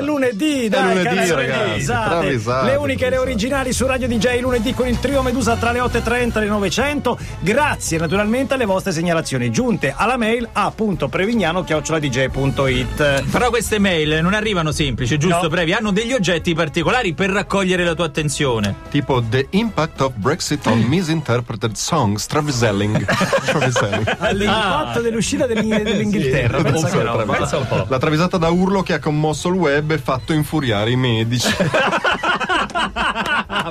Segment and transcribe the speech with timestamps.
[0.00, 4.40] È lunedì, dai, lunedì, cara, ragazzi, travisate, Le uniche e le originali su Radio DJ
[4.40, 7.18] lunedì con il trio Medusa tra le 8.30 e le 900.
[7.40, 13.24] Grazie naturalmente alle vostre segnalazioni giunte alla mail a.prevignano.it.
[13.30, 15.48] Però queste mail non arrivano semplici, giusto No.
[15.48, 15.74] Previ?
[15.74, 18.74] Hanno degli oggetti particolari per raccogliere la tua attenzione.
[18.90, 23.04] Tipo The Impact of Brexit on Misinterpreted Songs, Traviselling.
[23.44, 24.16] Traviselling.
[24.18, 26.62] All'impatto dell'uscita dell'Ing- dell'Inghilterra.
[26.62, 27.24] pensa che roba.
[27.24, 27.84] Pensa un po'.
[27.88, 31.48] La travisata da urlo che ha commosso il web e fatto infuriare i medici.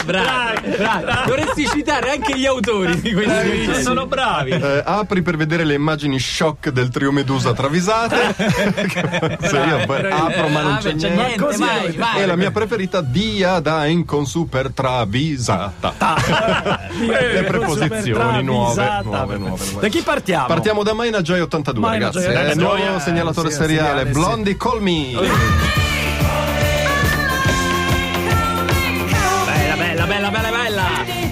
[0.06, 1.06] Bravi, bravi.
[1.28, 4.52] Dovresti citare anche gli autori di questi Sono bravi.
[4.52, 8.34] Eh, apri per vedere le immagini shock del trio Medusa travisate.
[9.42, 11.16] Se io poi apro ma non Ah, c'è beh, c'è niente.
[11.26, 12.22] niente, così vai, vai.
[12.22, 15.94] E la mia preferita, dia da incon super travisata.
[17.00, 19.64] Le preposizioni nuove, nuove, nuove, nuove.
[19.80, 20.48] Da chi partiamo?
[20.48, 22.26] Partiamo da Maina Joy 82, Maina ragazzi.
[22.26, 22.64] Joy Eh, 82.
[22.78, 23.88] nuovo Eh, segnalatore sì, seriale.
[23.88, 24.20] seriale, sì.
[24.20, 25.89] Blondie Call Me.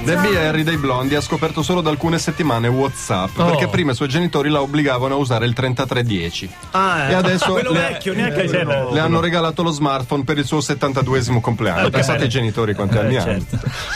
[0.07, 3.45] Debbie Harry dei Blondi ha scoperto solo da alcune settimane WhatsApp Oh.
[3.45, 7.11] perché prima i suoi genitori la obbligavano a usare il 3310 Ah, eh.
[7.11, 8.93] e adesso quello le, vecchio, neanche quello nuovo.
[8.93, 11.89] le hanno regalato lo smartphone per il suo 72esimo compleanno.
[11.89, 13.45] Pensate ai genitori quanti anni hanno.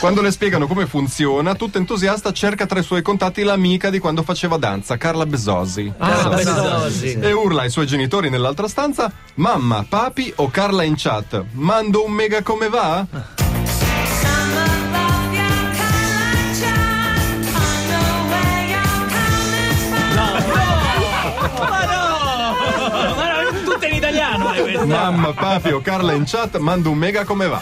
[0.01, 4.21] Quando le spiegano come funziona, tutta entusiasta cerca tra i suoi contatti l'amica di quando
[4.23, 5.91] faceva danza, Carla Besosi.
[5.97, 7.19] Ah, Bezzosi.
[7.21, 11.41] E urla ai suoi genitori nell'altra stanza: Mamma, papi o Carla in chat?
[11.53, 13.05] Mando un mega come va?
[24.91, 27.59] Mamma, papi o Carla in chat, mando un mega come va?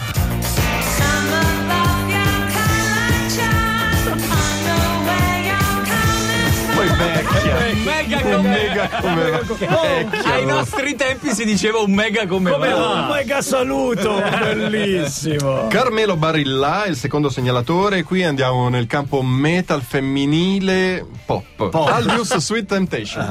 [6.74, 7.56] Poi vecchia.
[7.84, 9.38] Mega Un come mega come va?
[9.38, 10.32] Vecchia.
[10.32, 12.88] Ai nostri tempi si diceva un mega come, Come va.
[12.92, 15.66] un mega saluto, bellissimo.
[15.68, 18.02] Carmelo Barilla, il secondo segnalatore.
[18.02, 21.68] Qui andiamo nel campo metal femminile pop.
[21.74, 23.28] Albius Sweet Temptation.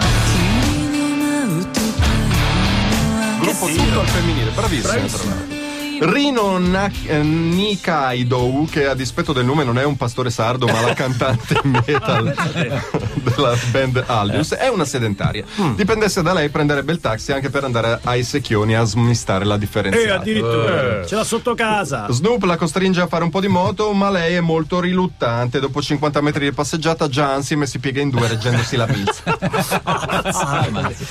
[3.60, 4.94] Gruppo tutto al femminile, bravissimo.
[4.94, 5.58] l'altro.
[6.14, 10.80] Rino Nak- eh, Nikaido, che a dispetto del nome non è un pastore sardo, ma
[10.80, 12.34] la cantante metal
[13.19, 15.45] della band Albius, è una sedentaria.
[15.75, 19.59] Dipendesse da lei, prenderebbe il taxi anche per andare ai secchioni a smistare la E
[19.59, 20.21] differenziata.
[20.21, 22.07] addirittura ce l'ha sotto casa.
[22.11, 25.61] Snoop la costringe a fare un po' di moto, ma lei è molto riluttante.
[25.61, 29.39] Dopo 50 metri di passeggiata, già insieme si piega in due reggendosi la pizza.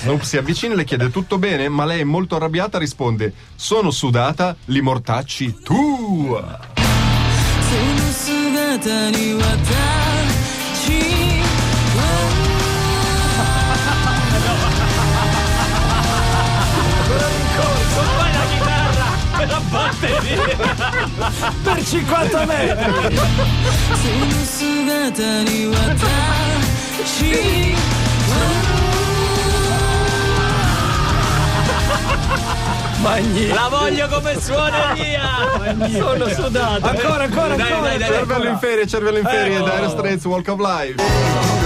[0.01, 3.91] Snoop si avvicina e le chiede tutto bene, ma lei è molto arrabbiata risponde: Sono
[3.91, 6.37] sudata, li mortacci tu.
[7.73, 11.26] その姿に私
[19.46, 20.56] la batteria
[21.62, 22.86] per 50 metri
[33.08, 33.54] magnifico.
[33.54, 35.88] La voglio come suona mia!
[35.98, 36.86] Sono sudato.
[36.86, 36.88] Eh.
[36.88, 37.88] Ancora, ancora, dai, ancora.
[37.88, 39.62] Dai, dai, cervello in ferie, cervello in ferie, eh.
[39.62, 41.57] Dire Straits Walk of Life.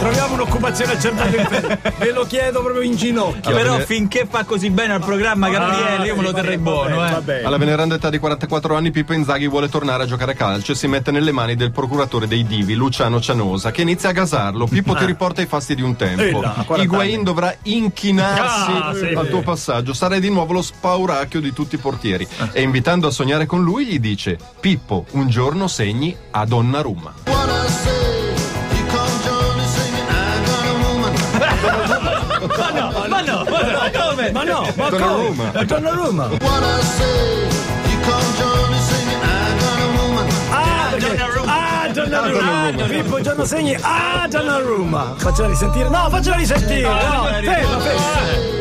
[0.00, 1.78] Troviamo un'occupazione al cervello.
[1.98, 3.54] Ve lo chiedo proprio in ginocchio.
[3.54, 3.84] Però bene.
[3.84, 7.12] finché fa così bene al programma Gabriele, io me lo Ah, terrei buono, bene, eh.
[7.12, 7.42] va bene.
[7.46, 10.74] Alla veneranda età di 44 anni Pippo Inzaghi vuole tornare a giocare a calcio e
[10.74, 14.66] si mette nelle mani del procuratore dei divi, Luciano Cianosa, che inizia a gasarlo.
[14.66, 16.22] Pippo ti riporta i fasti di un tempo.
[16.22, 19.04] Eh là, a 40 Higuain dovrà inchinarsi Ah, sì.
[19.14, 19.92] al tuo passaggio.
[19.92, 22.26] Sarai di nuovo lo spauracchio di tutti i portieri.
[22.52, 27.14] E invitando a sognare con lui gli dice Pippo, un giorno segni a Donnarumma.
[31.60, 34.30] Ma no, ma no, ma come?
[34.32, 35.50] Ma no, ma Donnarumma.
[35.52, 35.64] come?
[35.66, 36.28] Donnarumma.
[40.50, 41.52] Ah, perché- Donnarumma.
[41.52, 42.66] Ah, Donnarumma.
[42.66, 43.76] Ah, Pippo, giorno segni.
[43.80, 45.14] Ah, Donnarumma.
[45.16, 45.88] Faccela risentire.
[45.88, 46.82] No, faccela risentire.
[46.88, 48.58] No, ferma, ferma.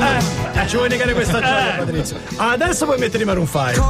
[0.00, 2.16] Eh, eh, ci vuoi negare questa gioia, Patrizio?
[2.36, 3.80] Adesso puoi mettere i Maroon 5.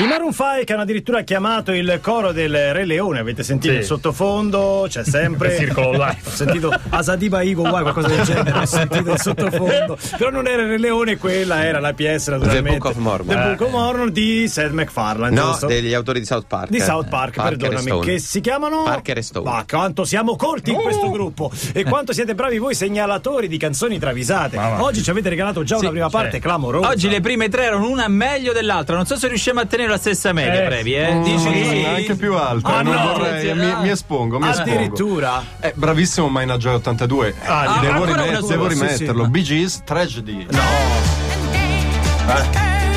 [0.00, 3.80] I Maroon 5 che hanno addirittura chiamato il coro del Re Leone, avete sentito Sì.
[3.80, 5.52] il sottofondo, c'è sempre.
[5.52, 6.16] Il circolo live.
[6.24, 9.98] Ho sentito Asadiba Igo qualcosa del genere, ho sentito il sottofondo.
[10.16, 12.78] Però non era il Re Leone, quella era la PS naturalmente.
[12.78, 13.36] Book of Mormon.
[13.36, 15.66] The Book of Mormon di Seth MacFarlane, No, giusto?
[15.66, 16.70] degli autori di South Park.
[16.70, 16.82] Di eh.
[16.82, 19.50] South Park, Parker perdonami, che si chiamano Parker e Stone.
[19.50, 23.98] Ma quanto siamo corti in questo gruppo e quanto siete bravi voi segnalatori di canzoni
[23.98, 24.56] travisate.
[24.56, 26.88] Oggi ci avete regalato già una prima parte clamorosa.
[26.88, 28.96] Oggi le prime tre erano una meglio dell'altra.
[28.96, 31.20] Non so se riusciamo a tenere la stessa media, Eh, Previ, eh?
[31.22, 31.84] Dici Mm, di sì?
[31.86, 32.76] anche più alta.
[32.76, 34.70] Ah, non no, vorrei, mi, mi espongo, mi espongo.
[34.70, 35.42] Addirittura.
[35.60, 37.34] Eh, bravissimo Mina Joy 82.
[37.44, 39.24] Ah, devo, ancora rimet- devo sì, rimetterlo.
[39.24, 39.30] sì.
[39.30, 40.46] Bee Gees, Tragedy.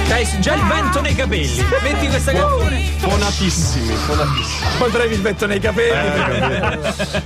[0.10, 1.66] Hai già il vento nei capelli.
[1.82, 2.82] Metti questa canzone.
[2.98, 4.68] Fonatissimi, fonatissimi.
[4.78, 6.10] Poi il vento nei capelli.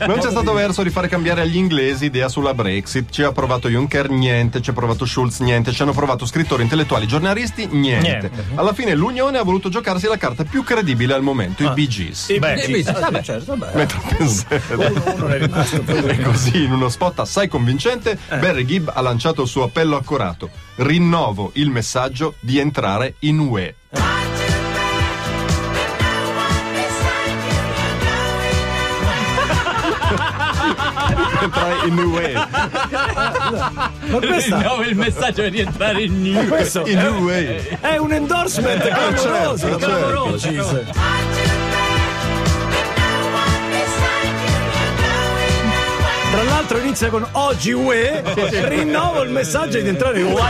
[0.07, 3.09] Non c'è stato verso di fare cambiare agli inglesi idea sulla Brexit.
[3.09, 4.62] Ci ha provato Juncker, niente.
[4.62, 5.71] Ci ha provato Schulz, niente.
[5.71, 8.07] Ci hanno provato scrittori, intellettuali, giornalisti, niente.
[8.07, 8.31] Niente.
[8.56, 12.30] Alla fine l'Unione ha voluto giocarsi la carta più credibile al momento, i Bee Gees.
[12.30, 13.21] Eh, vedi, sì, vabbè.
[13.21, 13.75] certo, vabbè.
[13.75, 14.62] Mentre pensate.
[16.07, 20.66] E così, in uno spot assai convincente, Barry Gibb ha lanciato il suo appello accorato.
[20.79, 23.75] Rinnovo il messaggio di entrare in UE.
[31.41, 32.33] entrare in UE.
[32.33, 36.47] Ma questa No, il messaggio è rientrare in new.
[36.47, 37.80] questo In è, UE.
[37.80, 40.50] è un endorsement clamoroso, certo, clamoroso.
[46.67, 48.23] L'altro inizia con oggi UE,
[48.67, 50.41] rinnovo il messaggio di entrare in UE.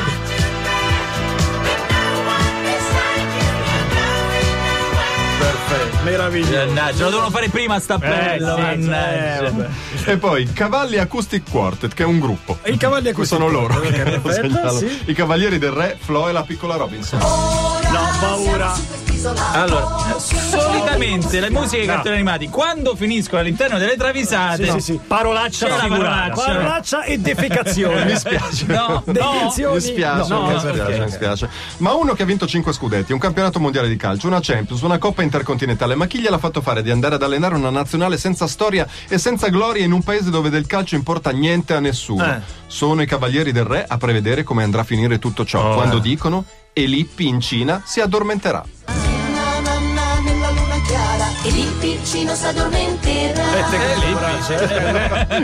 [5.37, 6.65] Perfetto, meraviglioso.
[6.65, 9.37] Mannaggia, lo devono fare prima sta sì, mannaggia.
[9.37, 9.67] eh, vabbè.
[10.05, 12.57] E poi Cavalli Acoustic Quartet, che è un gruppo.
[12.63, 13.79] E i cavalli Qui sono loro.
[14.31, 14.77] Segnalo.
[14.77, 14.99] sì.
[15.05, 17.76] I cavalieri del re, Flo e la piccola Robinson.
[17.91, 19.05] No, paura.
[19.53, 24.99] Allora, solitamente le musiche dei cartoni animati, quando finiscono all'interno delle travisate, Sì, sì, sì.
[25.05, 25.87] Parolaccia figurata.
[25.89, 26.45] parolaccia.
[26.45, 28.05] Parolaccia e defecazione.
[28.05, 28.65] Mi spiace.
[28.67, 29.53] no, no.
[29.73, 30.99] Mi spiace, No, mi no, spiace, perché?
[31.03, 31.49] mi spiace.
[31.77, 34.97] Ma uno che ha vinto 5 scudetti, un campionato mondiale di calcio, una Champions, una
[34.99, 38.87] Coppa Intercontinentale, ma chi gliel'ha fatto fare di andare ad allenare una nazionale senza storia
[39.09, 42.23] e senza gloria in un paese dove del calcio importa niente a nessuno?
[42.23, 42.39] Eh.
[42.67, 45.97] Sono i cavalieri del re a prevedere come andrà a finire tutto ciò, Oh, quando
[45.97, 46.01] eh.
[46.01, 46.45] dicono
[46.77, 48.63] e Lippi in Cina si addormenterà.
[48.85, 53.43] Nanna nella luna chiara e il piccino s'addormenterà.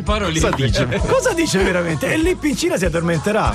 [0.04, 0.40] Parolini.
[0.40, 1.02] Cosa dice?
[1.08, 2.14] Cosa dice veramente?
[2.14, 3.52] E lì Pincina si addormenterà.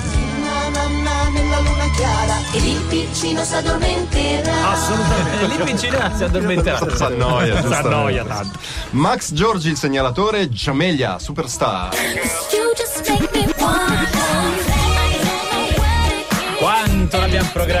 [1.31, 4.71] Nella luna chiara e il piccino s'addormenterà.
[4.71, 5.47] Assolutamente.
[5.47, 6.95] Lì vicina si addormenterà.
[6.95, 7.61] S'annoia.
[7.65, 8.59] S'annoia tanto.
[8.89, 11.91] Max Giorgi, il segnalatore, Giamelia, superstar.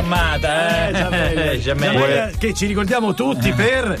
[0.09, 0.93] Programmata, eh?
[0.93, 1.57] Giamelia.
[1.59, 1.91] Giamelia.
[1.91, 3.99] Giamelia, che ci ricordiamo tutti per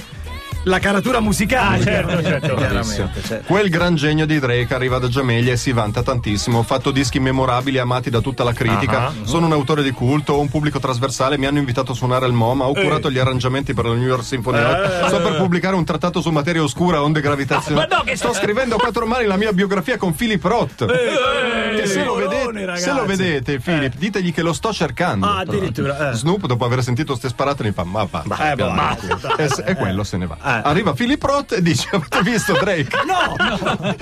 [0.63, 1.83] la caratura musicale.
[1.83, 2.55] certo, certo.
[2.55, 3.45] Chiaramente, certo.
[3.45, 6.59] Quel gran genio di Drake arriva da Giamelia e si vanta tantissimo.
[6.59, 9.07] Ho fatto dischi memorabili amati da tutta la critica.
[9.07, 9.13] Ah.
[9.23, 11.37] Sono un autore di culto, ho un pubblico trasversale.
[11.37, 12.65] Mi hanno invitato a suonare al MoMA.
[12.65, 14.57] Ho curato gli arrangiamenti per la New York Symphony.
[14.59, 15.07] Eh.
[15.07, 17.87] Sto per pubblicare un trattato su materia oscura, onde gravitazionali.
[17.89, 20.85] Ma no, che- Sto scrivendo a quattro mani la mia biografia con Philip Roth.
[20.85, 25.25] che se lo, vedete, se lo vedete, Philip, ditegli che lo sto cercando.
[25.25, 26.13] Ah, addirittura, eh.
[26.15, 28.23] Snoop, dopo aver sentito ste sparate, mi fa: Ma va.
[28.51, 29.35] Eh, basta.
[29.37, 30.37] E, e quello se ne va.
[30.49, 30.61] Eh.
[30.63, 32.87] Arriva Philip Roth e dice: Avete visto Drake?
[33.05, 33.35] No,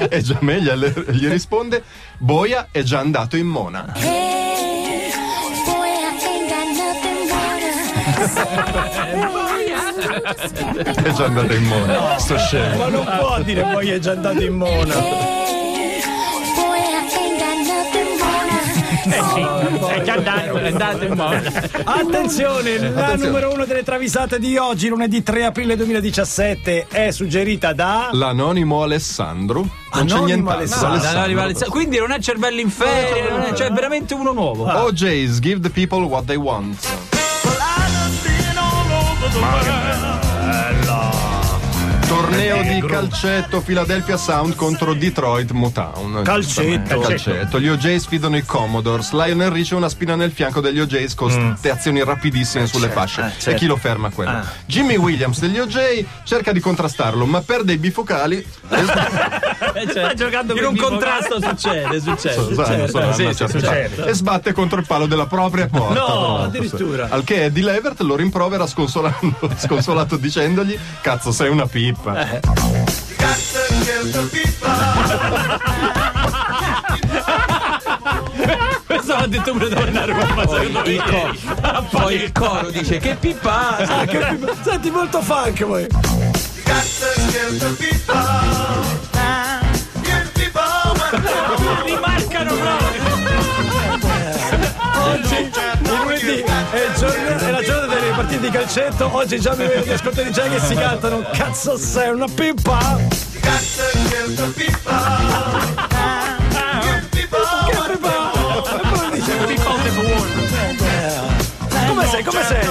[0.09, 1.83] E Giamelia gli risponde:
[2.17, 3.93] Boia è già andato in Mona.
[3.95, 5.11] Hey,
[6.15, 6.37] nothing
[9.25, 11.03] more.
[11.03, 12.17] È già andato in Mona.
[12.17, 12.77] Sto scemo.
[12.77, 15.36] ma non può dire poi è già andato in mona.
[19.05, 19.95] Nothing more.
[19.95, 21.35] È già andato, è andato in modo.
[21.83, 23.17] Attenzione, la Attenzione.
[23.17, 28.09] numero uno delle travisate di oggi, lunedì 3 aprile 2017, è suggerita da.
[28.11, 29.65] L'anonimo Alessandro.
[29.93, 30.87] Non c'è nient'altro.
[30.87, 31.43] Alessandro.
[31.47, 34.65] No, Quindi non è cervello in ferie, è, cioè è veramente uno nuovo.
[34.65, 36.75] OJ's Give the people what they want.
[42.07, 46.21] Torneo di calcetto Philadelphia Sound contro Detroit Motown.
[46.23, 46.99] Calcetto.
[46.99, 47.59] Calcetto.
[47.59, 49.11] Gli OJ sfidano i Commodores.
[49.11, 53.33] Lionel Ricci ha una spina nel fianco degli OJs con ste azioni rapidississime sulle fasce.
[53.43, 54.41] E chi lo ferma quello?
[54.65, 58.45] Jimmy Williams degli OJ cerca di contrastarlo, ma perde i bifocali.
[59.73, 60.99] Eh, cioè, giocando in con un bifocali.
[60.99, 62.33] contrasto succede, succede.
[62.33, 63.13] Sono- succede.
[63.13, 64.05] Sì, sì, certa succede.
[64.09, 65.93] E sbatte contro il palo della propria porta.
[65.99, 67.07] No, addirittura.
[67.09, 71.65] Al che Eddie Levert lo rimprovera sconsolato dicendogli: Cazzo, sei una
[72.01, 72.27] pippa.
[78.85, 81.87] Questo l'ha detto pure Donnarumma, secondo me.
[81.89, 83.77] Poi il coro dice che pippa.
[83.77, 85.87] Ah, che più- Senti molto funk voi.
[88.07, 89.06] Rimarcano
[98.49, 99.09] di calcetto.
[99.13, 101.21] Oggi già mi vedo gli ascoltatori già che si cantano.
[101.33, 102.97] Cazzo sei una pippa?
[104.55, 105.25] Pippa?
[107.79, 109.37] E poi dice,
[111.87, 112.23] Come sei?
[112.23, 112.65] Come sei?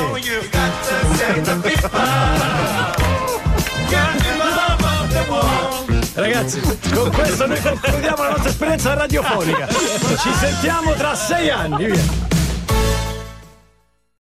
[6.15, 6.61] Ragazzi,
[6.95, 9.69] con questo noi concludiamo la nostra esperienza radiofonica.
[9.69, 11.85] Ci sentiamo tra sei anni.
[11.91, 12.36] Via.